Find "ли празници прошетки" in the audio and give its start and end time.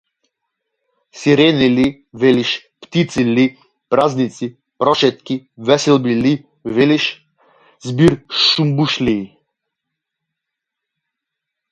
3.25-5.47